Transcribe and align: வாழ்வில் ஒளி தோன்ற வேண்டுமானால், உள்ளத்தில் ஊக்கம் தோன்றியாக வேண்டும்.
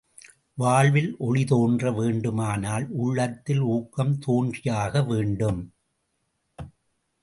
வாழ்வில் 0.55 1.15
ஒளி 1.17 1.43
தோன்ற 1.45 1.91
வேண்டுமானால், 1.91 2.87
உள்ளத்தில் 2.89 3.61
ஊக்கம் 3.69 4.19
தோன்றியாக 4.27 5.05
வேண்டும். 5.05 5.61